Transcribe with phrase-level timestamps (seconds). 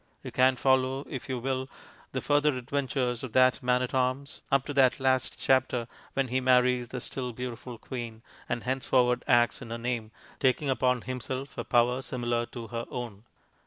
[0.23, 1.69] You can follow, if you will,
[2.11, 6.39] the further adventures of that man at arms, up to that last chapter when he
[6.41, 10.09] marries the still beautiful queen, and henceforward acts in her name,
[10.39, 13.25] taking upon himself a power similar to her own.